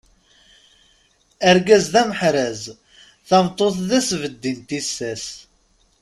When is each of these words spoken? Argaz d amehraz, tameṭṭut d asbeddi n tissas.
Argaz 1.49 1.85
d 1.93 1.95
amehraz, 2.01 2.61
tameṭṭut 3.27 3.75
d 3.89 3.91
asbeddi 3.99 4.51
n 4.57 4.59
tissas. 4.67 5.25